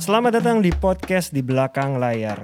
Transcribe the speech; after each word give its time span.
Selamat 0.00 0.40
datang 0.40 0.64
di 0.64 0.72
podcast 0.72 1.36
di 1.36 1.44
belakang 1.44 2.00
layar. 2.00 2.40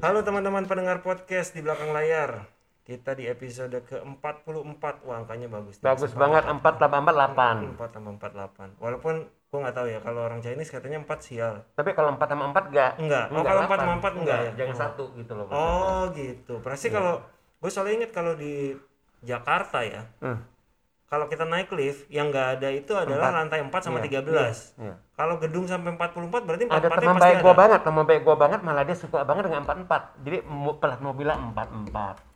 Halo 0.00 0.24
teman-teman 0.24 0.64
pendengar 0.64 1.04
podcast 1.04 1.52
di 1.52 1.60
belakang 1.60 1.92
layar. 1.92 2.57
Kita 2.88 3.12
di 3.12 3.28
episode 3.28 3.84
ke-44. 3.84 5.04
Wah, 5.04 5.20
angkanya 5.20 5.44
bagus. 5.52 5.76
Bagus 5.76 6.16
banget 6.16 6.48
4848. 6.48 7.76
4 7.76 7.92
tambah 7.92 8.12
48. 8.16 8.80
Walaupun 8.80 9.14
gua 9.48 9.58
nggak 9.60 9.76
tahu 9.76 9.86
ya 9.86 10.00
kalau 10.00 10.20
orang 10.24 10.40
Chinese 10.40 10.72
katanya 10.72 11.04
4 11.04 11.20
sial. 11.20 11.54
Tapi 11.76 11.92
kalau 11.92 12.16
4 12.16 12.24
sama 12.24 12.48
4 12.48 12.72
enggak. 12.72 12.92
Enggak. 12.96 13.24
Oh, 13.28 13.44
kalau 13.44 13.60
4 13.62 13.76
sama 13.76 13.94
4 14.00 14.12
enggak 14.16 14.38
ya? 14.40 14.52
Jangan 14.56 14.72
Oh. 14.72 14.80
satu 14.80 15.04
gitu 15.12 15.32
loh. 15.36 15.46
Oh, 15.48 16.08
gitu. 16.12 16.54
Berarti 16.64 16.88
kalau 16.88 17.20
gue 17.60 17.68
selalu 17.68 17.90
inget 17.92 18.10
kalau 18.10 18.32
di 18.32 18.72
Jakarta 19.20 19.84
ya, 19.84 20.08
Hmm. 20.24 20.40
kalau 21.04 21.28
kita 21.28 21.44
naik 21.44 21.68
lift 21.72 22.08
yang 22.08 22.32
nggak 22.32 22.56
ada 22.56 22.68
itu 22.70 22.96
adalah 22.96 23.28
Empat. 23.28 23.36
lantai 23.44 23.60
4 23.60 23.80
sama 23.84 24.00
Iya, 24.00 24.04
13. 24.24 24.72
Iya. 24.80 24.94
Kalau 25.12 25.36
gedung 25.36 25.68
sampai 25.68 25.92
44 25.92 26.40
berarti 26.40 26.64
4 26.64 26.72
Ada 26.72 26.88
4 26.88 27.00
teman 27.04 27.16
baik 27.18 27.36
ada. 27.36 27.44
gua 27.44 27.52
banget, 27.52 27.80
teman 27.84 28.04
baik 28.08 28.22
gua 28.24 28.36
banget 28.38 28.60
malah 28.64 28.80
dia 28.80 28.96
suka 28.96 29.28
banget 29.28 29.44
dengan 29.44 29.60
44. 29.60 30.02
Jadi 30.24 30.38
plat 30.80 31.00
mobilnya 31.04 31.36
44. 31.36 32.27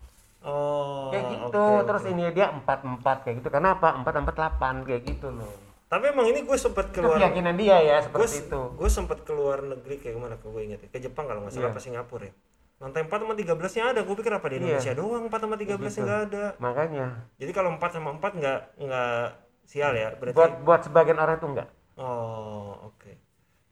Oh. 0.42 1.08
Kayak 1.08 1.24
gitu. 1.30 1.62
oke, 1.62 1.86
Terus 1.86 2.04
ini 2.08 2.22
dia 2.30 2.46
44 2.50 3.22
kayak 3.22 3.34
gitu. 3.38 3.48
Kenapa? 3.48 3.94
448 3.96 4.82
kayak 4.82 5.02
gitu 5.04 5.28
loh. 5.30 5.52
Tapi 5.86 6.08
emang 6.08 6.24
ini 6.24 6.40
gue 6.40 6.56
sempet 6.56 6.88
Itu 6.88 6.98
keluar 6.98 7.20
keyakinan 7.20 7.54
dia 7.54 7.76
ya 7.76 7.96
gue 8.00 8.06
seperti 8.24 8.48
itu. 8.48 8.60
gue 8.72 8.88
sempet 8.88 9.18
keluar 9.22 9.60
negeri 9.60 9.94
kayak 9.96 10.14
gimana 10.14 10.34
ke 10.34 10.46
gue 10.46 10.62
inget 10.62 10.80
ya 10.80 10.88
ke 10.88 10.98
Jepang 10.98 11.24
kalau 11.24 11.44
nggak 11.44 11.52
salah 11.52 11.68
Iya. 11.68 11.70
apa 11.70 11.80
Singapura 11.80 12.24
ya 12.24 12.32
lantai 12.80 13.04
4 13.04 13.12
sama 13.12 13.34
13 13.36 13.76
nya 13.76 13.84
ada 13.86 14.00
gue 14.00 14.16
pikir 14.16 14.32
apa 14.32 14.46
di 14.48 14.54
Iya. 14.56 14.60
Indonesia 14.80 14.92
doang 14.96 15.24
4 15.28 15.36
sama 15.38 15.54
13 15.54 15.68
nya 15.68 15.84
Gitu. 15.84 16.00
nggak 16.00 16.20
ada 16.26 16.44
Makanya 16.56 17.06
jadi 17.36 17.50
kalau 17.52 17.70
4 17.72 17.92
sama 17.92 18.08
4 18.10 18.24
nggak 18.34 18.58
nggak 18.80 19.24
sial 19.62 19.92
ya 19.92 20.08
berarti 20.16 20.32
buat 20.34 20.52
buat 20.64 20.80
sebagian 20.82 21.18
orang 21.18 21.36
itu 21.36 21.46
enggak. 21.46 21.68
oh 21.94 22.88
oke 22.88 23.12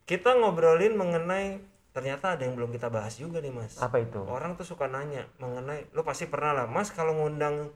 kita 0.04 0.30
ngobrolin 0.36 0.94
mengenai 0.94 1.56
ternyata 1.90 2.38
ada 2.38 2.42
yang 2.42 2.54
belum 2.54 2.70
kita 2.70 2.86
bahas 2.86 3.16
juga 3.16 3.38
nih 3.38 3.50
mas 3.50 3.74
Apa 3.76 3.98
itu? 3.98 4.22
orang 4.22 4.54
tuh 4.54 4.64
suka 4.64 4.86
nanya 4.86 5.26
mengenai 5.36 5.90
lu 5.90 6.02
pasti 6.02 6.26
pernah 6.26 6.54
lah 6.54 6.66
mas 6.66 6.90
kalau 6.90 7.14
ngundang 7.14 7.70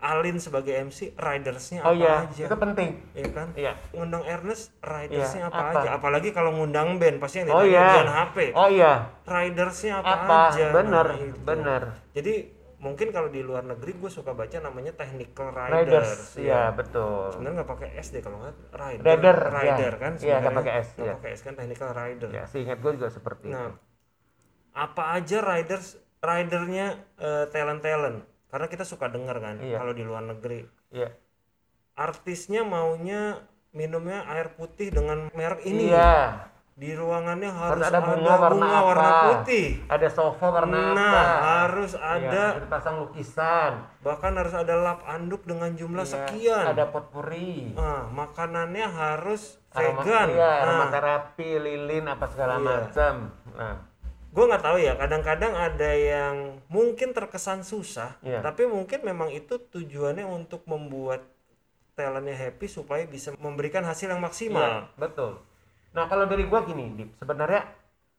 Alin 0.00 0.40
sebagai 0.40 0.72
MC 0.80 1.12
ridersnya 1.12 1.84
Oh 1.84 1.92
apa 1.92 2.00
iya, 2.00 2.24
aja 2.24 2.44
itu 2.48 2.56
penting. 2.56 2.88
Iya 3.12 3.28
kan 3.36 3.48
Iya. 3.52 3.72
ngundang 3.92 4.24
Ernest 4.24 4.72
ridersnya 4.80 5.44
Iya, 5.44 5.52
apa, 5.52 5.60
apa? 5.60 5.76
aja 5.76 5.88
apalagi 5.92 6.28
kalau 6.32 6.56
ngundang 6.56 6.96
band 6.96 7.20
pasti 7.20 7.44
yang 7.44 7.52
Oh 7.52 7.60
ditanya 7.60 7.68
iya. 7.68 7.88
Dian 7.92 8.08
HP 8.10 8.36
Oh 8.56 8.68
iya. 8.72 8.92
ridersnya 9.28 10.00
apa, 10.00 10.08
Apa? 10.24 10.36
aja 10.48 10.66
Bener, 10.72 11.04
Nah, 11.04 11.20
itu. 11.20 11.36
bener. 11.44 11.82
jadi 12.16 12.34
mungkin 12.80 13.12
kalau 13.12 13.28
di 13.28 13.44
luar 13.44 13.60
negeri 13.62 13.92
gue 13.92 14.08
suka 14.08 14.32
baca 14.32 14.56
namanya 14.56 14.96
technical 14.96 15.52
riders, 15.52 15.84
Riders, 15.84 16.20
iya 16.40 16.72
betul. 16.72 17.28
sebenarnya 17.28 17.60
nggak 17.60 17.70
pakai 17.76 17.88
S 18.00 18.08
deh 18.10 18.22
kalau 18.24 18.40
nggak 18.40 18.56
rider 18.72 19.04
Rider, 19.04 19.36
rider 19.52 19.92
ya. 19.92 20.00
kan 20.00 20.12
Iya, 20.16 20.36
nggak 20.40 20.56
pakai 20.56 20.72
S, 20.80 20.88
Nggak 20.96 21.04
iya. 21.04 21.14
pakai 21.14 21.30
S 21.36 21.40
kan 21.44 21.54
technical 21.54 21.90
rider 21.92 22.28
Ya, 22.32 22.44
seingat 22.48 22.78
gue 22.80 22.92
juga 22.96 23.08
seperti 23.12 23.52
nah 23.52 23.68
itu. 23.68 23.76
apa 24.72 25.02
aja 25.12 25.38
riders 25.42 25.86
ridernya 26.20 26.86
talent 27.52 27.80
talent 27.80 28.18
karena 28.48 28.66
kita 28.66 28.84
suka 28.84 29.06
dengar 29.08 29.36
kan 29.38 29.60
Iya. 29.60 29.76
kalau 29.76 29.92
di 29.92 30.00
luar 30.00 30.24
negeri 30.24 30.64
Iya. 30.90 31.12
artisnya 31.94 32.64
maunya 32.64 33.44
minumnya 33.70 34.24
air 34.26 34.50
putih 34.56 34.88
dengan 34.90 35.28
merek 35.30 35.62
ini 35.62 35.92
Iya. 35.92 36.48
Di 36.80 36.96
ruangannya 36.96 37.52
harus, 37.52 37.84
Harus 37.84 37.92
ada 37.92 38.00
bunga 38.00 38.32
warna 38.32 38.48
bunga 38.56 38.68
apa? 38.72 38.86
warna 38.88 39.10
putih 39.28 39.66
Ada 39.84 40.08
sofa 40.08 40.46
warna 40.48 40.80
nah 40.90 41.12
apa? 41.12 41.22
harus 41.60 41.92
Iya, 41.92 42.08
ada 42.16 42.44
dipasang 42.56 42.96
lukisan. 42.98 43.72
bahkan 44.00 44.32
harus 44.32 44.54
ada 44.54 44.74
lap 44.74 45.04
anduk 45.04 45.44
dengan 45.44 45.68
jumlah 45.70 46.02
Iya, 46.02 46.12
sekian 46.16 46.64
Ada 46.66 46.88
potpuri. 46.88 47.76
Ah, 47.76 48.08
makanannya 48.08 48.86
harus 48.88 49.60
Aroma- 49.70 50.00
vegan 50.00 50.28
Iya, 50.32 50.40
nah, 50.40 50.62
aromaterapi, 50.64 51.48
lilin 51.60 52.04
apa 52.08 52.24
segala 52.26 52.56
Iya. 52.56 52.64
macam. 52.64 53.14
Nah, 53.52 53.74
gue 54.30 54.44
nggak 54.46 54.64
tahu 54.64 54.76
ya 54.78 54.92
kadang-kadang 54.96 55.52
ada 55.52 55.90
yang 55.92 56.34
mungkin 56.66 57.12
terkesan 57.12 57.60
susah 57.60 58.16
Iya. 58.20 58.40
tapi 58.40 58.64
mungkin 58.64 59.04
memang 59.04 59.28
itu 59.28 59.60
tujuannya 59.60 60.24
untuk 60.24 60.64
membuat 60.64 61.28
talentnya 61.92 62.32
happy 62.32 62.64
supaya 62.64 63.04
bisa 63.04 63.36
memberikan 63.36 63.84
hasil 63.84 64.08
yang 64.08 64.18
maksimal 64.18 64.64
Iya, 64.64 64.96
betul. 64.96 65.44
Nah, 65.90 66.04
kalau 66.06 66.24
dari 66.30 66.46
gua 66.46 66.62
gini, 66.62 66.94
Dip, 66.94 67.18
sebenarnya 67.18 67.66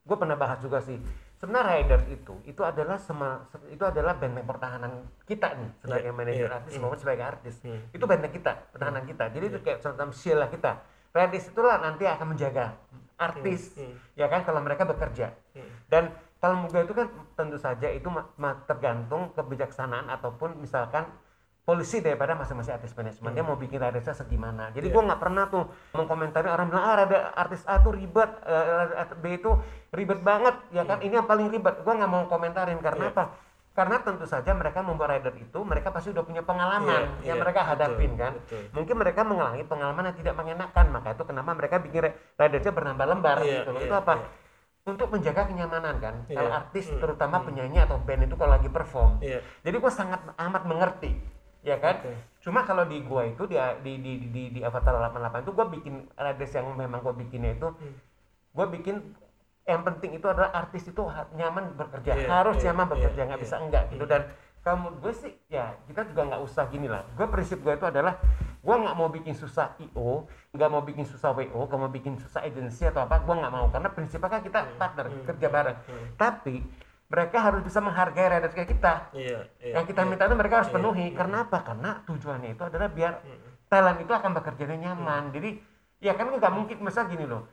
gua 0.03 0.17
pernah 0.19 0.35
bahas 0.35 0.59
juga 0.59 0.83
sih. 0.83 0.99
Sebenarnya 1.39 1.81
Riders 1.81 2.05
itu 2.13 2.33
itu 2.45 2.61
adalah 2.61 3.01
sema, 3.01 3.49
se- 3.49 3.65
itu 3.73 3.81
adalah 3.81 4.13
benteng 4.13 4.45
pertahanan 4.45 5.09
kita 5.25 5.57
nih 5.57 5.69
sebagai 5.81 6.11
Iya, 6.13 6.17
manajer 6.17 6.45
iya, 6.45 6.57
artis 6.61 6.73
hmm. 6.77 6.81
maupun 6.85 6.99
sebagai 7.01 7.25
artis. 7.25 7.55
Hmm. 7.65 7.81
Itu 7.89 8.05
benteng 8.05 8.29
kita, 8.29 8.53
pertahanan 8.69 9.03
kita. 9.09 9.25
Jadi 9.33 9.45
itu 9.49 9.59
kayak 9.65 9.79
semacam 9.81 10.09
shield 10.13 10.37
lah 10.37 10.49
kita. 10.53 10.71
Riders 11.11 11.45
itulah 11.49 11.75
nanti 11.81 12.05
akan 12.05 12.27
menjaga 12.37 12.77
artis 13.21 13.77
Hmm, 13.77 13.93
ya 14.17 14.25
kan 14.29 14.41
kalau 14.45 14.61
mereka 14.61 14.85
bekerja. 14.85 15.33
Hmm. 15.53 15.69
Dan 15.89 16.03
kalau 16.41 16.65
muga 16.65 16.81
itu 16.81 16.93
kan 16.97 17.07
tentu 17.37 17.57
saja 17.61 17.87
itu 17.93 18.09
tergantung 18.65 19.29
kebijaksanaan 19.37 20.09
ataupun 20.09 20.57
misalkan 20.57 21.05
polisi 21.61 22.01
daripada 22.01 22.33
masing-masing 22.33 22.73
artis 22.73 22.91
manajemen 22.91 23.31
dia 23.31 23.45
mau 23.45 23.53
bikin 23.53 23.77
riders 23.77 24.09
segimana. 24.11 24.73
Jadi 24.73 24.89
Iya. 24.89 24.93
gua 24.97 25.03
nggak 25.07 25.21
pernah 25.21 25.43
tuh 25.45 25.63
mengkomentari 25.93 26.49
orang 26.49 26.67
bilang 26.67 26.83
ah 26.83 26.93
ada 26.97 27.17
artis 27.31 27.61
A 27.63 27.77
tuh 27.79 27.93
ribet 27.93 28.27
eh, 28.43 28.97
artis 28.97 29.17
B 29.17 29.37
itu 29.37 29.51
ribet 29.93 30.19
banget. 30.19 30.57
Ya 30.69 30.83
kan? 30.83 30.99
Ini 30.99 31.21
yang 31.21 31.29
paling 31.29 31.47
ribet. 31.47 31.85
Gua 31.85 31.93
nggak 31.93 32.11
mau 32.11 32.25
komentarin. 32.25 32.75
Iya. 32.75 32.83
karena 32.83 33.05
apa? 33.09 33.23
Karena 33.71 34.03
tentu 34.03 34.27
saja 34.27 34.51
mereka 34.51 34.83
membuat 34.83 35.15
rider 35.15 35.31
itu 35.37 35.59
mereka 35.63 35.95
pasti 35.95 36.11
udah 36.11 36.27
punya 36.27 36.43
pengalaman 36.43 36.91
Iya, 37.23 37.31
yang 37.31 37.37
iya, 37.39 37.43
mereka 37.45 37.63
betul, 37.63 37.71
hadapin 37.71 38.11
kan? 38.19 38.33
betul. 38.35 38.61
mungkin 38.75 38.95
mereka 38.99 39.21
mengalami 39.23 39.63
pengalaman 39.63 40.03
yang 40.11 40.17
tidak 40.17 40.35
mengenakan. 40.35 40.85
Maka 40.91 41.07
itu 41.15 41.23
kenapa 41.23 41.49
mereka 41.55 41.75
bikin 41.79 42.01
ri- 42.03 42.15
ridersnya 42.35 42.73
bernambah 42.73 43.05
lembar 43.07 43.37
Iya, 43.39 43.63
gitu 43.63 43.69
loh. 43.71 43.79
Iya, 43.79 43.87
itu 43.87 43.95
apa? 43.95 44.13
iya. 44.17 44.27
untuk 44.81 45.07
menjaga 45.07 45.45
kenyamanan 45.45 45.95
kan? 46.01 46.15
Iya. 46.25 46.35
kalau 46.35 46.51
artis 46.51 46.89
Hmm, 46.89 46.97
terutama 46.97 47.37
penyanyi 47.45 47.79
atau 47.79 48.01
band 48.01 48.25
itu 48.25 48.33
kalau 48.33 48.51
lagi 48.51 48.65
perform. 48.67 49.21
Iya. 49.21 49.39
jadi 49.61 49.75
gue 49.77 49.91
sangat 49.93 50.19
amat 50.35 50.63
mengerti 50.65 51.11
ya 51.61 51.77
kan 51.77 52.01
Oke. 52.01 52.13
cuma 52.41 52.65
kalau 52.65 52.89
di 52.89 53.01
gua 53.05 53.29
itu 53.29 53.45
di 53.45 53.57
di 53.85 53.93
di 54.01 54.13
di, 54.33 54.43
di 54.57 54.59
Avatar 54.65 54.97
88 54.97 55.45
itu 55.45 55.51
gue 55.53 55.67
bikin 55.77 55.93
riders 56.17 56.53
yang 56.57 56.67
memang 56.73 56.99
gue 57.05 57.13
bikinnya 57.21 57.53
itu 57.53 57.69
Hmm. 57.69 57.95
gue 58.51 58.65
bikin 58.77 58.95
yang 59.63 59.85
penting 59.85 60.17
itu 60.17 60.25
adalah 60.25 60.49
artis 60.51 60.89
itu 60.89 61.01
nyaman 61.37 61.77
bekerja 61.77 62.17
Iya, 62.17 62.27
harus 62.27 62.57
iya, 62.59 62.73
nyaman 62.73 62.85
bekerja 62.97 63.21
iya, 63.21 63.27
nggak 63.29 63.39
iya. 63.39 63.45
bisa 63.45 63.55
enggak 63.61 63.83
gitu 63.93 64.05
dan 64.09 64.21
kamu 64.61 64.87
gue 65.01 65.13
sih 65.13 65.31
ya 65.49 65.73
kita 65.89 66.05
juga 66.09 66.21
nggak 66.33 66.41
usah 66.45 66.65
gini 66.69 66.85
lah 66.89 67.05
gue 67.17 67.25
prinsip 67.29 67.61
gue 67.61 67.73
itu 67.77 67.85
adalah 67.85 68.17
gue 68.61 68.75
nggak 68.77 68.93
mau 68.93 69.09
bikin 69.09 69.33
susah 69.33 69.73
io 69.81 70.29
nggak 70.53 70.69
mau 70.69 70.81
bikin 70.85 71.05
susah 71.05 71.33
wo 71.33 71.65
nggak 71.65 71.81
mau 71.81 71.89
bikin 71.89 72.13
susah 72.21 72.45
agensi 72.45 72.85
atau 72.85 73.09
apa 73.09 73.25
gue 73.25 73.35
nggak 73.41 73.53
mau 73.53 73.65
karena 73.73 73.89
prinsipnya 73.89 74.29
kan 74.29 74.41
kita 74.45 74.59
partner 74.77 75.05
hmm, 75.09 75.25
kerja 75.25 75.47
bareng 75.49 75.77
hmm. 75.81 76.07
tapi 76.17 76.61
mereka 77.11 77.37
harus 77.43 77.59
bisa 77.61 77.83
menghargai 77.83 78.31
kayak 78.47 78.69
kita 78.71 78.93
iya, 79.11 79.43
iya, 79.59 79.73
yang 79.75 79.83
kita 79.83 80.01
iya. 80.01 80.07
minta 80.07 80.23
itu 80.23 80.35
mereka 80.39 80.55
harus 80.63 80.71
Iya, 80.71 80.75
penuhi 80.79 81.07
iya. 81.11 81.17
karena 81.19 81.37
apa 81.43 81.57
karena 81.59 81.89
tujuannya 82.07 82.49
itu 82.55 82.63
adalah 82.63 82.87
biar 82.87 83.13
Hmm. 83.19 83.51
talent 83.67 83.99
itu 83.99 84.11
akan 84.11 84.31
bekerja 84.31 84.63
dengan 84.63 84.81
nyaman 84.89 85.23
jadi 85.31 85.49
ya 85.99 86.15
kan 86.15 86.31
nggak 86.31 86.51
mungkin 86.51 86.77
misal 86.79 87.05
gini 87.05 87.27
loh 87.27 87.43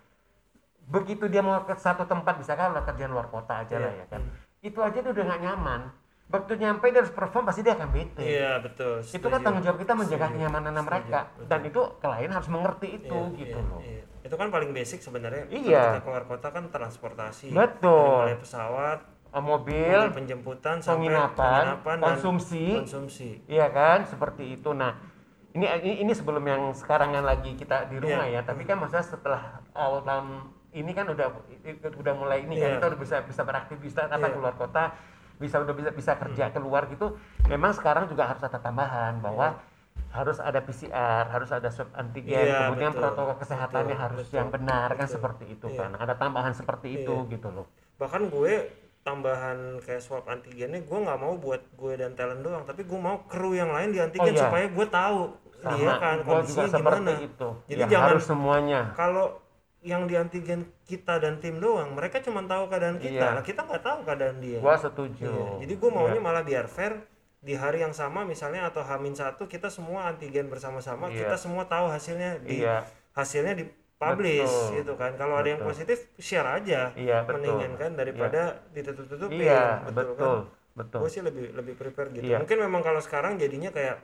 begitu 0.88 1.28
dia 1.28 1.42
mau 1.42 1.60
ke 1.62 1.74
satu 1.76 2.06
tempat 2.06 2.38
misalkan 2.38 2.72
lah 2.72 2.80
kerjaan 2.82 3.12
luar 3.12 3.28
kota 3.28 3.60
aja 3.60 3.76
lah 3.76 3.92
Iya. 3.92 4.02
ya 4.02 4.06
kan 4.08 4.22
itu 4.58 4.78
aja 4.78 4.98
dia 4.98 5.10
udah 5.10 5.24
nggak 5.26 5.42
nyaman 5.42 5.80
begitu 6.28 6.54
nyampe 6.58 6.84
dia 6.88 7.00
harus 7.00 7.12
perform 7.12 7.44
pasti 7.44 7.60
dia 7.60 7.72
akan 7.72 7.88
bete 7.88 8.20
iya 8.20 8.52
betul 8.58 9.00
itu 9.00 9.26
kan 9.26 9.40
tanggung 9.40 9.64
jawab 9.64 9.78
kita 9.78 9.92
menjaga 9.92 10.22
Setuju. 10.22 10.34
kenyamanan 10.34 10.70
Setuju, 10.70 10.86
mereka 10.86 11.20
betul. 11.26 11.44
dan 11.48 11.60
itu 11.64 11.80
klien 11.98 12.30
harus 12.30 12.48
mengerti 12.48 12.88
itu 12.94 13.18
Iya, 13.18 13.36
gitu 13.36 13.58
iya, 13.58 13.68
loh 13.68 13.80
iya. 13.80 14.02
itu 14.22 14.34
kan 14.34 14.48
paling 14.48 14.70
basic 14.70 14.98
sebenarnya 15.00 15.44
Kalau 15.44 15.60
Iya. 15.64 15.82
kita 15.88 16.00
keluar 16.04 16.24
kota 16.26 16.48
kan 16.50 16.64
transportasi 16.68 17.46
Betul. 17.48 17.96
Dari 17.96 18.12
mulai 18.28 18.38
pesawat 18.38 18.98
Eh, 19.28 19.42
mobil 19.44 19.92
mulai 19.92 20.16
penjemputan 20.16 20.80
sampai 20.80 21.12
penginapan, 21.12 21.62
penginapan 21.84 21.98
konsumsi 22.00 22.80
konsumsi 22.80 23.44
Iya 23.44 23.68
kan, 23.68 24.08
seperti 24.08 24.56
itu. 24.56 24.72
Nah, 24.72 24.96
ini 25.52 25.68
ini, 25.84 25.92
ini 26.00 26.12
sebelum 26.16 26.40
yang 26.48 26.72
sekarang 26.72 27.12
yang 27.12 27.28
lagi 27.28 27.52
kita 27.52 27.92
di 27.92 28.00
rumah 28.00 28.24
Iya. 28.24 28.40
ya. 28.40 28.48
Tapi 28.48 28.64
kan 28.64 28.80
maksudnya 28.80 29.04
setelah 29.04 29.60
awal 29.76 30.00
tahun 30.00 30.48
ini 30.72 30.96
kan 30.96 31.12
udah 31.12 31.28
udah 31.92 32.14
mulai 32.16 32.48
ini 32.48 32.56
Iya. 32.56 32.62
kan 32.64 32.70
kita 32.80 32.86
udah 32.96 33.00
bisa 33.04 33.16
bisa 33.20 33.42
beraktivitas 33.44 34.08
apa 34.08 34.16
Iya. 34.16 34.32
keluar 34.32 34.54
kota, 34.56 34.96
bisa 35.36 35.60
udah 35.60 35.74
bisa 35.76 35.90
bisa 35.92 36.12
kerja 36.16 36.44
keluar 36.48 36.88
gitu. 36.88 37.12
Memang 37.52 37.76
sekarang 37.76 38.08
juga 38.08 38.32
harus 38.32 38.40
ada 38.40 38.56
tambahan 38.56 39.20
bahwa 39.20 39.60
harus 40.08 40.40
ada 40.40 40.64
PCR, 40.64 41.28
harus 41.28 41.52
ada 41.52 41.68
swab 41.68 41.92
antigen, 41.92 42.32
Iya, 42.48 42.72
kemudian 42.72 42.96
betul. 42.96 43.12
protokol 43.12 43.36
kesehatannya 43.44 43.92
Betul, 43.92 44.04
harus 44.08 44.24
betul, 44.24 44.36
yang 44.40 44.48
benar 44.48 44.88
kan 44.96 45.04
betul. 45.04 45.14
seperti 45.20 45.44
itu 45.52 45.66
Iya. 45.68 45.78
kan. 45.84 45.90
Ada 46.00 46.14
tambahan 46.16 46.52
seperti 46.56 46.88
itu 47.04 47.12
Iya. 47.28 47.32
gitu 47.36 47.50
loh. 47.52 47.68
bahkan 47.98 48.30
gue 48.30 48.54
tambahan 49.08 49.58
kayak 49.80 49.98
swab 49.98 50.24
antigennya 50.24 50.80
gue 50.80 50.98
nggak 50.98 51.16
mau 51.16 51.34
buat 51.34 51.64
gue 51.72 51.92
dan 51.94 52.12
talent 52.12 52.40
doang 52.40 52.62
tapi 52.62 52.84
gue 52.84 52.98
mau 52.98 53.24
kru 53.24 53.52
yang 53.52 53.70
lain 53.70 53.88
di 53.88 53.98
antigen 53.98 54.20
Oh, 54.26 54.34
iya. 54.34 54.42
supaya 54.42 54.66
gue 54.68 54.86
tahu 54.86 55.20
sama 55.58 55.74
Iya 55.74 55.92
kan, 55.96 56.16
kondisinya 56.22 56.68
gimana? 56.70 57.10
itu 57.18 57.48
Jadi 57.66 57.80
ya 57.80 57.86
jangan- 57.88 58.08
harus 58.10 58.24
semuanya 58.24 58.80
kalau 58.92 59.26
yang 59.80 60.04
di 60.04 60.14
antigen 60.14 60.60
kita 60.84 61.16
dan 61.16 61.38
tim 61.38 61.56
doang 61.56 61.92
mereka 61.92 62.18
cuma 62.18 62.42
tahu 62.42 62.66
keadaan 62.66 62.98
kita 62.98 63.14
Iya. 63.16 63.30
Nah, 63.32 63.42
kita 63.42 63.60
nggak 63.62 63.80
tahu 63.80 63.98
keadaan 64.04 64.36
dia 64.38 64.58
gua 64.58 64.76
setuju 64.76 65.24
Iya, 65.24 65.46
jadi 65.60 65.72
gue 65.74 65.90
maunya 65.90 66.14
Iya. 66.14 66.22
malah 66.22 66.42
biar 66.42 66.66
fair 66.66 66.92
di 67.38 67.54
hari 67.54 67.80
yang 67.80 67.90
sama 67.92 68.22
misalnya 68.22 68.66
atau 68.66 68.82
hamin 68.82 69.14
satu 69.14 69.46
kita 69.46 69.66
semua 69.68 70.06
antigen 70.06 70.46
bersama-sama 70.46 71.06
Iya. 71.06 71.24
kita 71.24 71.36
semua 71.36 71.64
tahu 71.64 71.86
hasilnya 71.88 72.38
di 72.40 72.60
iya 72.60 72.82
hasilnya 73.12 73.54
di 73.54 73.64
publish 73.98 74.46
Betul. 74.46 74.76
gitu 74.78 74.92
kan. 74.94 75.10
Kalau 75.18 75.34
ada 75.42 75.48
yang 75.50 75.62
positif 75.62 75.98
share 76.22 76.46
aja 76.46 76.94
iya 76.94 77.26
betul. 77.26 77.42
mendingan 77.42 77.72
kan 77.74 77.90
daripada 77.98 78.62
ditutup-tutupin. 78.70 79.42
Iya 79.42 79.82
betul, 79.90 80.14
betul 80.14 80.36
kan? 80.38 80.56
betul 80.78 81.00
gue 81.02 81.10
sih 81.10 81.22
lebih 81.26 81.44
lebih 81.58 81.74
prepare 81.74 82.08
gitu. 82.14 82.22
Iya. 82.22 82.38
mungkin 82.38 82.58
memang 82.62 82.86
kalau 82.86 83.02
sekarang 83.02 83.34
jadinya 83.34 83.74
kayak 83.74 83.98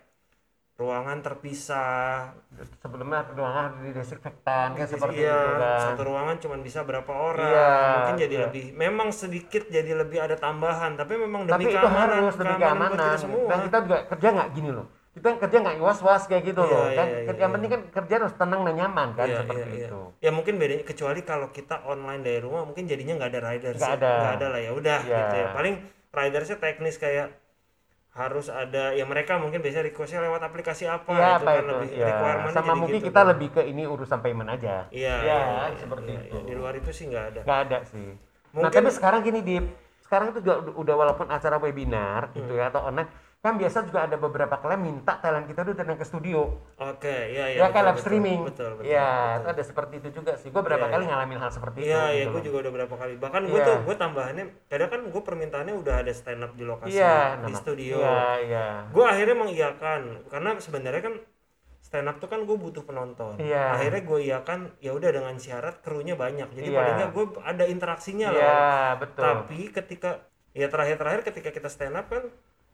ruangan 0.75 1.23
terpisah. 1.23 2.35
Sebelumnya 2.83 3.23
ruangan 3.31 3.79
didesinfektan 3.87 4.75
kan 4.75 4.87
seperti 4.91 5.23
iya, 5.23 5.39
itu 5.39 5.55
kan. 5.63 5.79
satu 5.87 6.03
ruangan 6.03 6.37
cuma 6.43 6.57
bisa 6.59 6.83
berapa 6.83 7.13
orang. 7.15 7.47
Iya, 7.47 7.71
mungkin 7.95 8.17
jadi 8.19 8.35
iya. 8.35 8.45
lebih 8.51 8.65
memang 8.75 9.09
sedikit 9.15 9.71
jadi 9.71 9.95
lebih 9.95 10.19
ada 10.19 10.35
tambahan 10.35 10.99
tapi 10.99 11.15
memang 11.15 11.47
tapi 11.47 11.63
demi 11.63 11.71
itu 11.71 11.79
keamanan 11.79 12.19
harus 12.27 12.35
demi 12.35 12.55
keamanan 12.59 13.15
semua. 13.15 13.47
Dan 13.47 13.59
kita 13.71 13.79
juga 13.87 13.99
kerja 14.11 14.29
nggak 14.35 14.49
gini 14.51 14.71
loh 14.75 14.87
kita 15.15 15.39
kerja 15.39 15.57
nggak 15.61 15.77
was-was 15.79 16.23
kayak 16.25 16.43
gitu 16.45 16.59
Iya, 16.59 16.69
loh 16.69 16.87
kan 16.91 17.07
iya, 17.07 17.19
iya, 17.21 17.33
yang 17.33 17.39
iya. 17.41 17.55
penting 17.55 17.71
kan 17.71 17.83
kerja 17.89 18.15
harus 18.19 18.35
tenang 18.35 18.61
dan 18.63 18.75
nyaman 18.75 19.09
kan 19.13 19.27
Iya, 19.27 19.37
seperti 19.41 19.63
iya, 19.63 19.77
iya. 19.77 19.87
itu 19.87 20.01
ya 20.19 20.31
mungkin 20.31 20.55
bedanya 20.57 20.85
kecuali 20.85 21.21
kalau 21.23 21.49
kita 21.49 21.77
online 21.85 22.21
dari 22.21 22.39
rumah 22.39 22.63
mungkin 22.63 22.85
jadinya 22.85 23.15
nggak 23.17 23.31
ada 23.31 23.41
riders 23.45 23.79
Nggak 23.79 23.89
ya. 23.89 23.97
ada. 23.97 24.13
nggak 24.13 24.35
ada 24.35 24.47
lah 24.49 24.61
ya 24.61 24.71
udah 24.73 24.99
Iya. 25.01 25.17
gitu 25.17 25.35
ya 25.37 25.47
paling 25.53 25.75
ridersnya 26.11 26.57
teknis 26.59 26.97
kayak 26.97 27.27
harus 28.13 28.47
ada 28.47 28.91
ya 28.91 29.03
mereka 29.05 29.35
mungkin 29.37 29.59
biasanya 29.59 29.87
requestnya 29.89 30.23
lewat 30.23 30.43
aplikasi 30.45 30.87
apa 30.87 31.11
Iya 31.11 31.19
itu 31.29 31.35
apa 31.37 31.47
kan 31.49 31.55
itu 31.57 31.67
lebih 31.73 31.91
ya 31.93 32.07
requirement-nya 32.09 32.55
sama 32.57 32.73
mungkin 32.77 32.95
gitu 32.97 33.07
kita 33.07 33.21
kan. 33.21 33.27
lebih 33.29 33.49
ke 33.51 33.63
ini 33.65 33.83
urusan 33.85 34.19
payment 34.21 34.51
aja 34.53 34.75
iya 34.89 35.15
Ya, 35.21 35.39
iya, 35.67 35.75
seperti 35.77 36.11
iya, 36.13 36.21
itu. 36.21 36.31
iya. 36.33 36.43
di 36.45 36.55
luar 36.55 36.75
itu 36.75 36.91
sih 36.91 37.05
nggak 37.09 37.25
ada 37.29 37.41
nggak 37.43 37.61
ada 37.65 37.79
sih 37.85 38.09
nah 38.53 38.61
Mungkin- 38.61 38.75
tapi 38.77 38.91
sekarang 38.93 39.21
gini 39.21 39.41
di 39.41 39.57
sekarang 40.01 40.31
itu 40.31 40.39
juga 40.41 40.55
udah- 40.61 40.77
udah 40.77 40.95
walaupun 40.97 41.27
acara 41.29 41.57
webinar 41.57 42.31
gitu 42.33 42.47
Hmm. 42.49 42.61
ya 42.61 42.67
atau 42.69 42.83
online 42.85 43.11
kan 43.45 43.55
biasa 43.55 43.85
juga 43.85 44.09
ada 44.09 44.17
beberapa 44.17 44.57
klien 44.57 44.81
minta 44.81 45.21
talent 45.21 45.45
kita 45.45 45.61
tuh 45.63 45.77
datang 45.77 45.95
ke 45.95 46.03
studio 46.03 46.49
oke 46.75 47.05
iya 47.29 47.45
iya 47.53 47.59
ya 47.61 47.63
betul, 47.63 47.75
kan 47.75 47.83
live 47.83 47.93
betul, 47.93 48.01
streaming 48.01 48.41
betul 48.43 48.71
betul 48.75 48.89
ya 48.89 49.05
betul. 49.05 49.37
itu 49.37 49.49
ada 49.51 49.63
seperti 49.63 49.95
itu 50.01 50.09
juga 50.15 50.33
sih 50.35 50.49
gue 50.49 50.63
berapa 50.63 50.81
Iya, 50.81 50.91
kali 50.91 51.03
iya. 51.03 51.11
ngalamin 51.13 51.39
hal 51.39 51.51
seperti 51.51 51.77
itu 51.79 51.87
Iya, 51.87 52.03
iya, 52.09 52.09
gitu 52.17 52.25
gue 52.25 52.35
loh. 52.35 52.47
juga 52.47 52.57
udah 52.59 52.73
berapa 52.75 52.95
kali. 52.97 53.13
Bahkan 53.17 53.43
gue 53.45 53.53
Iya. 53.55 53.67
tuh, 53.67 53.77
gue 53.83 53.95
tambahannya, 53.95 54.45
kadang 54.65 54.89
kan 54.89 55.01
gue 55.05 55.23
permintaannya 55.23 55.75
udah 55.77 55.95
ada 55.99 56.13
stand 56.13 56.41
up 56.41 56.53
di 56.53 56.65
lokasi 56.65 56.97
iya 56.97 57.37
di 57.37 57.43
nama- 57.45 57.61
studio. 57.61 57.95
iya 57.99 58.19
iya 58.41 58.67
Gue 58.89 59.05
akhirnya 59.05 59.37
mengiyakan, 59.37 60.01
karena 60.27 60.51
sebenarnya 60.57 61.03
kan 61.03 61.15
stand 61.79 62.09
up 62.09 62.17
tuh 62.17 62.27
kan 62.27 62.41
gue 62.43 62.57
butuh 62.57 62.81
penonton. 62.83 63.37
Iya. 63.37 63.77
Akhirnya 63.77 64.03
gue 64.03 64.21
iakan, 64.25 64.61
ya 64.79 64.91
udah 64.91 65.11
dengan 65.11 65.37
syarat 65.37 65.79
krunya 65.79 66.17
banyak. 66.17 66.49
Jadi 66.51 66.69
Iya. 66.71 66.79
paling 66.81 66.95
nggak 66.99 67.11
gue 67.13 67.25
ada 67.43 67.65
interaksinya 67.67 68.29
iya 68.31 68.41
lah. 68.41 68.93
betul 68.97 69.21
Tapi 69.23 69.59
ketika 69.71 70.11
ya 70.51 70.67
terakhir-terakhir 70.67 71.21
ketika 71.27 71.51
kita 71.51 71.69
stand 71.69 71.93
up 71.95 72.09
kan 72.09 72.25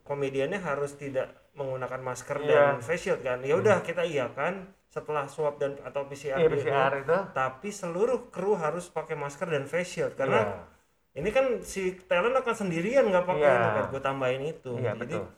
komediannya 0.03 0.59
harus 0.59 0.95
tidak 0.95 1.31
menggunakan 1.55 2.01
masker 2.01 2.39
Iya. 2.41 2.49
dan 2.49 2.77
face 2.81 3.03
shield 3.07 3.21
kan. 3.21 3.39
Ya 3.43 3.55
udah 3.55 3.83
kita 3.83 4.03
iakan 4.03 4.71
setelah 4.91 5.31
swab 5.31 5.63
dan 5.63 5.79
atau 5.83 6.03
PCR, 6.05 6.35
Iya, 6.35 6.51
gitu. 6.51 6.67
PCR 6.67 6.93
itu. 6.99 7.17
Tapi 7.31 7.69
seluruh 7.71 8.33
kru 8.35 8.59
harus 8.59 8.91
pakai 8.91 9.15
masker 9.15 9.47
dan 9.47 9.65
face 9.65 9.99
shield 9.99 10.15
karena 10.15 10.41
Iya. 10.43 11.23
ini 11.23 11.31
kan 11.31 11.47
si 11.63 11.95
talent 12.07 12.35
akan 12.35 12.55
sendirian 12.57 13.07
nggak 13.07 13.27
pakai 13.27 13.47
Iya. 13.47 13.55
itu 13.55 13.69
kan 13.71 13.85
gue 13.91 14.03
tambahin 14.03 14.43
itu. 14.47 14.73
Iya 14.79 14.95
jadi 14.99 15.17
betul. 15.19 15.31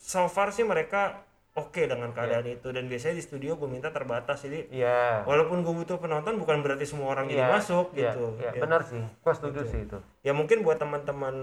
so 0.00 0.26
far 0.26 0.50
sih 0.50 0.64
mereka 0.64 1.22
oke 1.50 1.82
dengan 1.82 2.10
keadaan 2.10 2.46
itu. 2.46 2.70
Dan 2.70 2.86
biasanya 2.86 3.14
di 3.14 3.22
studio 3.22 3.54
gue 3.54 3.68
minta 3.68 3.90
terbatas 3.90 4.42
jadi 4.42 4.70
iya. 4.70 5.22
walaupun 5.22 5.62
gue 5.62 5.74
butuh 5.76 5.98
penonton 5.98 6.34
bukan 6.34 6.62
berarti 6.62 6.86
semua 6.86 7.10
orang 7.12 7.26
jadi 7.26 7.42
Iya, 7.42 7.50
masuk 7.52 7.86
iya, 7.94 8.10
gitu. 8.10 8.38
Iya, 8.38 8.50
Ya. 8.54 8.60
benar 8.62 8.80
sih. 8.86 9.02
Gue 9.02 9.34
setuju 9.34 9.60
sih 9.66 9.80
itu. 9.86 9.98
Ya 10.22 10.32
mungkin 10.32 10.62
buat 10.62 10.78
teman-teman 10.78 11.34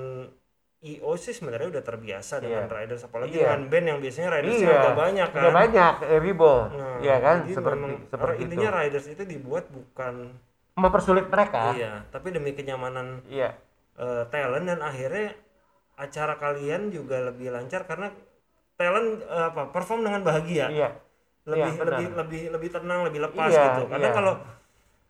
IO 0.78 1.18
sih 1.18 1.34
sebenarnya 1.34 1.74
udah 1.74 1.84
terbiasa 1.84 2.38
dengan 2.38 2.70
Iya. 2.70 2.76
riders 2.76 3.02
apalagi 3.02 3.34
Iya. 3.34 3.50
dengan 3.50 3.62
band 3.66 3.86
yang 3.88 4.00
biasanya 4.00 4.30
ridersnya 4.30 4.68
iya. 4.68 4.78
udah 4.80 4.94
banyak 4.96 5.28
kan. 5.34 5.42
udah 5.42 5.54
banyak 5.56 5.96
eh, 6.06 6.20
ribo 6.22 6.54
Nah, 6.70 6.98
iya 7.02 7.16
kan? 7.18 7.38
jadi 7.42 7.56
seperti 7.58 7.78
memang, 7.82 7.94
seperti 8.06 8.34
intinya 8.40 8.70
itu. 8.70 8.78
riders 8.78 9.08
itu 9.10 9.24
dibuat 9.26 9.66
bukan 9.68 10.14
mempersulit 10.76 11.26
mereka. 11.28 11.74
Iya 11.74 12.06
tapi 12.08 12.28
demi 12.30 12.54
kenyamanan 12.54 13.26
iya. 13.26 13.58
eh, 13.98 14.24
talent 14.30 14.66
dan 14.66 14.80
akhirnya 14.80 15.34
acara 15.98 16.38
kalian 16.38 16.94
juga 16.94 17.26
lebih 17.26 17.50
lancar 17.50 17.82
karena 17.84 18.14
talent 18.78 19.26
eh, 19.26 19.46
apa 19.50 19.74
perform 19.74 20.06
dengan 20.06 20.22
bahagia. 20.22 20.70
Iya. 20.70 20.90
Lebih 21.50 21.64
Iya, 21.64 21.80
benar. 21.80 21.90
lebih 21.90 22.08
lebih 22.14 22.42
lebih 22.54 22.70
tenang 22.70 23.00
lebih 23.02 23.20
lepas 23.26 23.50
Iya, 23.50 23.64
gitu. 23.66 23.84
Karena 23.90 24.08
iya. 24.08 24.14
kalau 24.14 24.34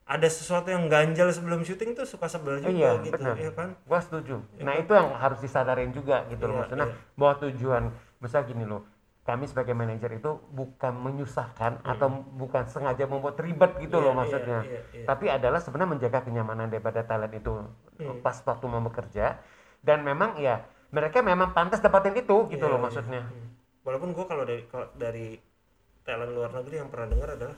ada 0.07 0.24
sesuatu 0.25 0.68
yang 0.68 0.88
ganjal 0.88 1.27
sebelum 1.30 1.62
syuting 1.62 1.92
tuh 1.92 2.04
suka 2.04 2.25
sebel 2.25 2.57
juga 2.57 2.71
Iya, 2.71 2.92
gitu 3.04 3.19
benar. 3.19 3.36
ya 3.36 3.51
kan 3.51 3.75
gua 3.83 4.00
setuju 4.00 4.39
nah 4.57 4.74
itu 4.74 4.89
yang 4.89 5.12
harus 5.13 5.39
disadarin 5.39 5.92
juga 5.92 6.24
gitu 6.27 6.48
loh 6.48 6.54
Iya, 6.54 6.62
maksudnya 6.63 6.88
iya. 6.88 6.95
bahwa 7.13 7.33
tujuan 7.44 7.83
misal 8.18 8.42
gini 8.44 8.63
loh 8.63 8.88
kami 9.21 9.44
sebagai 9.44 9.75
manajer 9.75 10.15
itu 10.15 10.31
bukan 10.50 10.95
menyusahkan 10.95 11.83
atau 11.83 12.07
bukan 12.33 12.63
sengaja 12.65 13.04
membuat 13.04 13.36
ribet 13.38 13.75
gitu 13.77 14.00
Hmm. 14.00 14.00
Iya, 14.00 14.00
loh 14.00 14.13
iya, 14.13 14.18
maksudnya 14.18 14.59
iya, 14.63 14.80
iya. 14.94 15.06
tapi 15.06 15.25
adalah 15.27 15.59
sebenarnya 15.59 15.92
menjaga 15.92 16.19
kenyamanan 16.21 16.68
daripada 16.68 17.03
talent 17.03 17.33
itu 17.33 17.51
Hmm. 17.98 18.21
pas 18.21 18.38
waktu 18.38 18.65
mau 18.65 18.80
bekerja 18.81 19.36
dan 19.81 20.01
memang 20.01 20.38
ya 20.38 20.63
mereka 20.88 21.19
memang 21.19 21.51
pantas 21.51 21.83
dapatin 21.83 22.15
itu 22.15 22.48
gitu 22.48 22.62
Iya, 22.62 22.71
loh 22.71 22.80
maksudnya 22.80 23.21
Hmm. 23.21 23.51
walaupun 23.83 24.15
gua 24.15 24.24
kalau 24.25 24.44
dari 24.44 24.63
kalau 24.65 24.88
dari 24.95 25.36
talent 26.01 26.31
luar 26.31 26.51
negeri 26.53 26.75
yang 26.77 26.88
pernah 26.88 27.07
dengar 27.10 27.36
adalah 27.36 27.57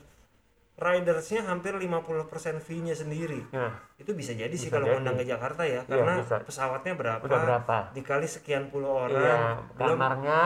ridersnya 0.80 1.40
hampir 1.42 1.72
50% 1.72 2.16
fee-nya 2.58 2.92
sendiri. 2.92 3.44
Nah 3.50 3.70
itu 3.94 4.10
bisa 4.10 4.32
jadi 4.32 4.50
sih 4.50 4.66
Bisa 4.66 4.74
kalau 4.74 4.88
jadi. 4.88 4.94
ngundang 4.96 5.16
ke 5.16 5.24
Jakarta 5.26 5.62
ya 5.62 5.80
Iya, 5.80 5.92
karena 5.92 6.14
bisa. 6.18 6.36
pesawatnya 6.40 6.94
berapa, 6.94 7.20
udah 7.20 7.38
berapa? 7.38 7.76
dikali 7.92 8.24
sekian 8.24 8.66
puluh 8.66 8.88
orang. 8.88 9.12
Iya 9.14 9.36
belum. 9.74 9.88
kamarnya. 9.94 10.40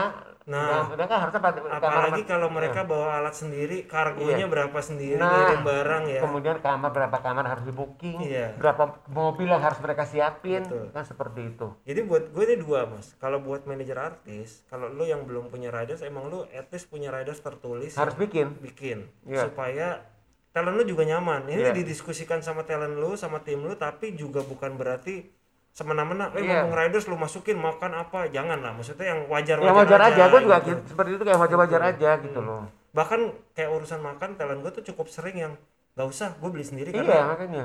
Nah, 0.44 0.92
udah 0.92 1.08
kan 1.08 1.18
harusnya 1.22 1.40
pada- 1.40 1.56
kamar 1.56 1.80
apalagi 1.80 2.22
kalau 2.26 2.52
mereka 2.52 2.84
bawa 2.84 3.16
alat 3.16 3.32
sendiri 3.32 3.88
kargonya 3.88 4.44
Iya. 4.44 4.52
berapa 4.52 4.76
sendiri 4.76 5.16
Nah, 5.16 5.32
ngirim 5.32 5.64
barang 5.64 6.04
ya. 6.06 6.20
kemudian 6.20 6.56
kamar 6.60 6.92
berapa 6.92 7.16
kamar 7.16 7.44
harus 7.46 7.64
di 7.64 7.72
booking 7.72 8.18
Iya. 8.20 8.52
berapa 8.54 8.82
mobil 9.08 9.48
yang 9.48 9.64
harus 9.64 9.80
mereka 9.80 10.04
siapin 10.04 10.60
Betul. 10.62 10.92
kan 10.92 11.00
seperti 11.02 11.48
itu. 11.48 11.72
Jadi 11.86 12.00
buat 12.02 12.28
gue 12.28 12.44
ini 12.44 12.56
dua 12.58 12.84
mas. 12.84 13.16
Kalau 13.16 13.40
buat 13.40 13.64
manajer 13.64 13.96
artis 13.96 14.68
kalau 14.68 14.84
lu 14.86 15.02
yang 15.02 15.24
belum 15.24 15.48
punya 15.48 15.72
riders 15.72 16.02
emang 16.02 16.28
lu 16.28 16.44
at 16.46 16.68
least 16.68 16.86
punya 16.86 17.08
riders 17.08 17.40
tertulis 17.40 17.96
harus 17.96 18.12
bikin? 18.14 18.52
bikin. 18.60 19.08
Iya. 19.24 19.48
supaya 19.48 20.04
talent 20.54 20.78
lu 20.78 20.84
juga 20.86 21.02
nyaman. 21.02 21.50
Ini 21.50 21.68
Iya. 21.68 21.74
didiskusikan 21.74 22.38
sama 22.38 22.62
talent 22.62 22.94
lu 22.94 23.18
sama 23.18 23.42
tim 23.42 23.58
lu 23.58 23.74
tapi 23.74 24.14
juga 24.14 24.38
bukan 24.46 24.78
berarti 24.78 25.26
semena-mena 25.74 26.30
eh 26.38 26.46
Iya. 26.46 26.62
ngomong 26.62 26.72
riders 26.78 27.10
lu 27.10 27.18
masukin 27.18 27.58
makan 27.58 27.98
apa. 27.98 28.30
Jangan 28.30 28.62
lah 28.62 28.70
maksudnya 28.70 29.10
yang 29.10 29.26
wajar 29.26 29.58
yang 29.58 29.74
wajar 29.74 30.00
aja, 30.00 30.22
gue 30.30 30.40
juga 30.46 30.58
gitu. 30.62 30.78
gitu. 30.78 30.82
seperti 30.94 31.10
itu 31.18 31.24
kayak 31.26 31.40
wajar-wajar 31.42 31.80
aja 31.82 32.10
gitu 32.22 32.38
loh. 32.38 32.62
Bahkan 32.94 33.20
kayak 33.58 33.70
urusan 33.74 33.98
makan 33.98 34.38
talent 34.38 34.62
gue 34.62 34.70
tuh 34.70 34.84
cukup 34.94 35.10
sering 35.10 35.36
yang 35.42 35.52
nggak 35.98 36.06
usah 36.06 36.38
gue 36.38 36.48
beli 36.50 36.62
sendiri 36.62 36.94
iya 36.94 37.02
karena 37.02 37.26
makanya. 37.34 37.64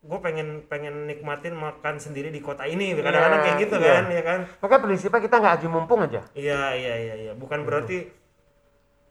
gue 0.00 0.18
pengen 0.24 0.48
pengen 0.64 1.04
nikmatin 1.04 1.52
makan 1.52 2.00
sendiri 2.00 2.32
di 2.32 2.40
kota 2.40 2.64
ini. 2.64 2.96
Kadang-kadang 2.96 3.40
kayak 3.44 3.56
gitu 3.68 3.76
iya. 3.76 3.92
kan 4.00 4.04
ya 4.08 4.22
kan? 4.24 4.40
Makanya 4.64 4.80
prinsipnya 4.88 5.20
kita 5.20 5.36
nggak 5.36 5.54
aji 5.60 5.66
mumpung 5.68 6.00
aja. 6.00 6.24
Iya 6.32 6.72
iya 6.72 6.94
iya 6.96 7.14
iya. 7.28 7.32
Bukan 7.36 7.68
berarti 7.68 8.08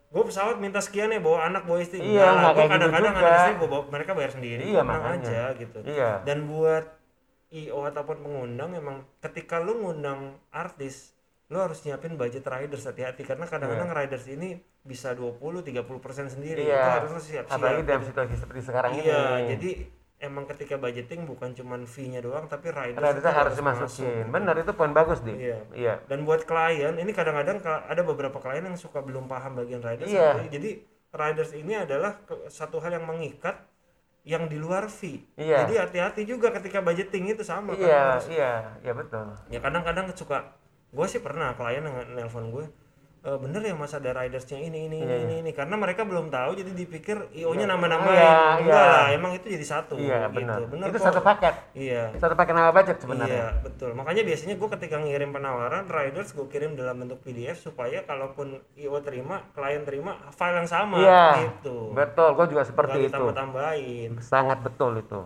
gue 0.10 0.24
pesawat 0.26 0.58
minta 0.58 0.82
sekian 0.82 1.14
ya 1.14 1.22
bawa 1.22 1.46
anak 1.46 1.70
bawa 1.70 1.86
istri. 1.86 2.02
Iya, 2.02 2.26
nggak 2.34 2.54
gue 2.54 2.64
gitu 2.66 2.74
kadang-kadang 2.74 3.14
anak 3.14 3.30
istri 3.30 3.54
gua 3.62 3.70
bawa, 3.70 3.84
mereka 3.94 4.12
bayar 4.18 4.32
sendiri 4.34 4.64
Iya, 4.66 4.82
tenang 4.82 5.02
makanya. 5.06 5.22
aja 5.22 5.42
gitu. 5.54 5.80
Iya. 5.86 6.12
Dan 6.26 6.38
buat 6.50 6.86
io 7.50 7.82
ataupun 7.82 8.18
pengundang 8.22 8.70
emang 8.74 8.98
ketika 9.22 9.58
lu 9.62 9.82
ngundang 9.82 10.38
artis 10.50 11.18
lu 11.50 11.58
harus 11.58 11.82
nyiapin 11.82 12.14
budget 12.14 12.46
riders 12.46 12.86
hati-hati. 12.86 13.26
Karena 13.26 13.50
kadang-kadang 13.50 13.90
riders 13.90 14.26
ini 14.30 14.62
bisa 14.86 15.18
20-30% 15.18 16.30
sendiri. 16.30 16.62
Itu 16.62 16.74
iya. 16.74 17.02
Harus 17.02 17.10
lu 17.18 17.22
siap-siap. 17.22 17.58
Apalagi 17.58 17.82
dalam 17.86 18.04
situasi 18.06 18.34
seperti 18.38 18.62
sekarang 18.66 18.92
iya 19.02 19.42
ini. 19.42 19.58
jadi 19.58 19.72
emang 20.20 20.44
ketika 20.46 20.76
budgeting 20.76 21.24
bukan 21.24 21.52
cuman 21.52 21.84
fee-nya 21.84 22.20
doang 22.20 22.46
tapi 22.46 22.70
riders 22.70 23.00
Ada 23.00 23.16
itu 23.16 23.30
harus 23.30 23.54
masuk. 23.56 23.88
dimasukin 23.96 24.26
benar 24.30 24.56
itu 24.56 24.72
poin 24.74 24.92
bagus 24.92 25.20
di 25.20 25.32
Iya. 25.34 25.58
iya 25.74 25.94
dan 26.06 26.22
buat 26.22 26.44
klien 26.44 26.92
ini 26.94 27.10
kadang-kadang 27.10 27.58
ka- 27.58 27.84
ada 27.86 28.02
beberapa 28.02 28.36
klien 28.38 28.62
yang 28.62 28.76
suka 28.76 29.00
belum 29.00 29.26
paham 29.26 29.56
bagian 29.56 29.80
riders 29.80 30.08
Iya. 30.08 30.36
Jadi- 30.38 30.50
jadi 30.52 30.70
riders 31.12 31.52
ini 31.54 31.74
adalah 31.74 32.20
satu 32.48 32.78
hal 32.78 32.94
yang 32.94 33.04
mengikat 33.04 33.64
yang 34.22 34.46
di 34.46 34.56
luar 34.56 34.86
fee 34.88 35.24
Iya. 35.34 35.64
jadi 35.64 35.74
hati-hati 35.82 36.22
juga 36.24 36.52
ketika 36.52 36.80
budgeting 36.80 37.32
itu 37.32 37.42
sama 37.42 37.74
kan 37.74 37.82
iya 37.82 38.00
harus- 38.14 38.28
iya 38.30 38.52
iya 38.78 38.92
betul 38.92 39.26
ya 39.48 39.58
kadang-kadang 39.58 40.12
suka 40.14 40.52
gue 40.90 41.08
sih 41.08 41.18
pernah 41.18 41.54
klien 41.54 41.80
yang 41.80 41.96
nelpon 42.12 42.52
gue 42.52 42.66
"Eh, 43.20 43.36
bener 43.36 43.60
ya 43.60 43.76
mas 43.76 43.92
ada 43.92 44.16
ridersnya 44.16 44.56
ini 44.58 44.88
ini 44.88 44.98
Iya, 44.98 45.12
ini 45.12 45.24
ini 45.26 45.36
ini 45.42 45.52
karena 45.52 45.76
mereka 45.76 46.02
belum 46.02 46.28
tahu 46.28 46.56
jadi 46.56 46.72
dipikir 46.72 47.20
io-nya 47.32 47.64
Iya. 47.64 47.70
nama-namain 47.70 48.16
Iya, 48.16 48.32
enggak 48.58 48.80
iya. 48.80 48.94
lah 48.96 49.08
emang 49.12 49.32
itu 49.34 49.48
jadi 49.50 49.66
satu 49.66 49.94
iya 49.96 50.24
gitu 50.24 50.36
benar 50.38 50.60
bener 50.66 50.88
itu 50.88 50.96
kok. 50.96 51.06
satu 51.06 51.20
paket 51.20 51.56
iya 51.76 52.04
satu 52.16 52.34
paket 52.34 52.54
nama 52.54 52.72
budget 52.72 52.96
Iya 52.96 53.04
sebenarnya 53.04 53.46
betul. 53.62 53.90
Makanya 53.92 54.24
biasanya 54.24 54.56
gue 54.56 54.70
ketika 54.72 54.96
ngirim 54.98 55.30
penawaran 55.30 55.86
riders 55.86 56.32
gue 56.32 56.48
kirim 56.48 56.74
dalam 56.74 56.96
bentuk 56.98 57.20
PDF 57.20 57.60
supaya 57.60 58.02
kalaupun 58.02 58.48
IO 58.76 58.96
terima, 59.00 59.44
klien 59.52 59.84
terima 59.84 60.16
file 60.32 60.56
yang 60.58 60.70
sama 60.70 60.96
iya 60.98 61.26
gitu. 61.44 61.92
betul 61.92 62.32
gue 62.34 62.46
juga 62.48 62.64
seperti 62.64 62.98
itu 63.02 63.12
ditambah-tambahin. 63.12 64.12
sangat 64.22 64.60
betul 64.60 64.96
itu 64.96 65.22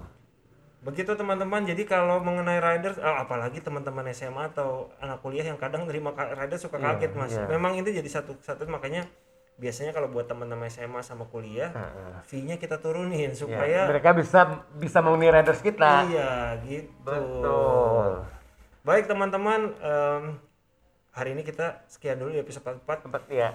Begitu 0.83 1.15
teman-teman. 1.15 1.63
Jadi 1.63 1.83
kalau 1.83 2.19
mengenai 2.19 2.59
riders, 2.59 2.99
oh, 2.99 3.15
apalagi 3.17 3.63
teman-teman 3.63 4.03
SMA 4.11 4.51
atau 4.51 4.91
anak 4.99 5.23
kuliah 5.23 5.43
yang 5.43 5.55
kadang 5.55 5.87
terima 5.87 6.11
riders 6.11 6.59
suka 6.59 6.75
Iya, 6.75 6.99
kaget 6.99 7.11
mas. 7.15 7.31
iya. 7.31 7.47
Memang 7.47 7.79
itu 7.79 7.87
jadi 7.87 8.05
satu 8.05 8.35
satu 8.37 8.67
makanya 8.67 9.07
biasanya 9.53 9.93
kalau 9.93 10.09
buat 10.09 10.25
teman-teman 10.25 10.67
SMA 10.67 10.99
sama 10.99 11.23
kuliah, 11.23 11.71
Heeh. 11.71 12.13
fee-nya 12.25 12.57
kita 12.57 12.81
turunin 12.81 13.31
Ya, 13.31 13.37
supaya 13.37 13.79
mereka 13.87 14.11
bisa 14.11 14.65
bisa 14.75 14.99
memenuhi 14.99 15.29
riders 15.29 15.61
kita 15.61 16.09
iya 16.09 16.57
gitu. 16.65 17.05
betul 17.05 18.25
Baik 18.83 19.07
teman-teman, 19.07 19.71
em, 19.79 20.23
hari 21.13 21.31
ini 21.31 21.45
kita 21.45 21.85
sekian 21.87 22.17
dulu 22.17 22.33
di 22.33 22.41
episode 22.41 22.65
44. 22.65 23.05
tempat 23.05 23.21
ya 23.29 23.53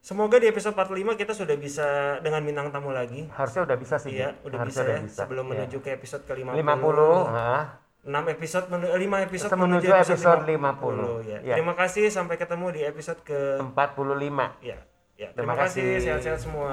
Semoga 0.00 0.40
di 0.40 0.48
episode 0.48 0.72
45 0.72 1.12
kita 1.14 1.32
sudah 1.32 1.56
bisa 1.56 1.86
dengan 2.18 2.40
bintang 2.40 2.72
tamu 2.72 2.88
lagi. 2.90 3.28
harusnya 3.30 3.62
udah 3.62 3.76
bisa 3.76 3.96
sih 3.96 4.16
Iya, 4.16 4.32
udah 4.42 4.58
bisa 4.64 4.80
Harusnya 4.80 5.04
ya. 5.04 5.12
Sebelum 5.14 5.44
Iya. 5.44 5.52
menuju 5.60 5.76
ke 5.78 5.90
episode 5.92 6.24
ke-50. 6.24 6.56
50 6.56 7.28
heeh. 7.28 7.62
6 8.00 8.24
episode 8.26 8.66
menu- 8.70 8.94
5 8.96 9.20
episode 9.20 9.52
Menuju 9.52 9.68
menuju 9.76 9.90
episode 9.92 10.40
50, 10.40 10.48
50. 10.48 11.20
ya. 11.22 11.38
Iya. 11.42 11.54
Terima 11.54 11.74
kasih 11.76 12.04
sampai 12.08 12.34
ketemu 12.34 12.66
di 12.72 12.80
episode 12.82 13.20
ke 13.20 13.60
45 13.60 14.56
ya. 14.60 14.80
Ya, 15.20 15.28
Terima 15.36 15.52
terima, 15.52 15.68
kasih 15.68 15.84
kasih. 15.84 16.00
sehat-sehat 16.00 16.40
semua. 16.40 16.72